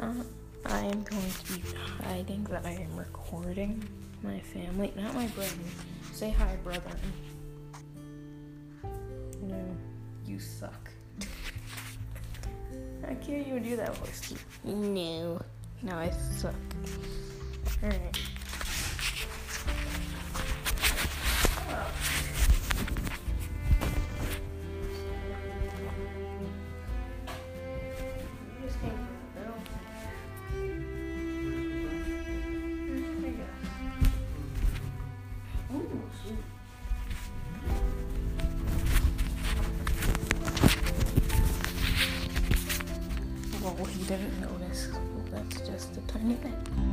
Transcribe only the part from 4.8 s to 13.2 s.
not my brother. Say hi, brother. No, you suck. I